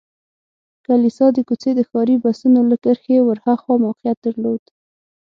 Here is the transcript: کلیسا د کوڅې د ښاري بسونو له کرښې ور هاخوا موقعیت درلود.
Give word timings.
کلیسا 0.85 1.25
د 1.33 1.37
کوڅې 1.47 1.71
د 1.75 1.79
ښاري 1.89 2.15
بسونو 2.23 2.59
له 2.69 2.75
کرښې 2.83 3.17
ور 3.23 3.37
هاخوا 3.45 3.75
موقعیت 3.85 4.17
درلود. 4.25 4.63